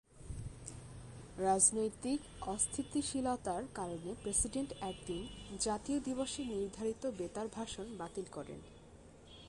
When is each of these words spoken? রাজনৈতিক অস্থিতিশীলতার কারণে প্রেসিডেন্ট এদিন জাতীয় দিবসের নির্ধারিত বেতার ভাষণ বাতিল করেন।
রাজনৈতিক 1.37 2.19
অস্থিতিশীলতার 2.47 3.63
কারণে 3.75 4.13
প্রেসিডেন্ট 4.23 4.73
এদিন 4.81 5.23
জাতীয় 5.59 5.99
দিবসের 5.99 6.45
নির্ধারিত 6.47 7.03
বেতার 7.17 7.47
ভাষণ 7.47 7.85
বাতিল 7.97 8.25
করেন। 8.31 8.59